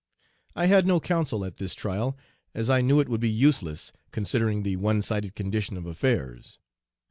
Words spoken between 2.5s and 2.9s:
as I